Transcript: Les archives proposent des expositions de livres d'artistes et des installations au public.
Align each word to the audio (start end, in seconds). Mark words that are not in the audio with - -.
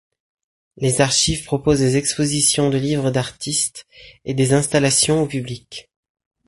Les 0.77 0.99
archives 0.99 1.43
proposent 1.45 1.77
des 1.81 1.95
expositions 1.95 2.71
de 2.71 2.77
livres 2.79 3.11
d'artistes 3.11 3.85
et 4.25 4.33
des 4.33 4.51
installations 4.53 5.21
au 5.21 5.27
public. 5.27 5.91